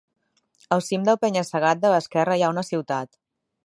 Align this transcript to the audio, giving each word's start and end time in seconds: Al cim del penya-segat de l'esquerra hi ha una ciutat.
Al 0.77 0.81
cim 0.85 1.05
del 1.09 1.21
penya-segat 1.25 1.85
de 1.87 1.95
l'esquerra 1.95 2.39
hi 2.43 2.47
ha 2.49 2.53
una 2.59 2.69
ciutat. 2.75 3.21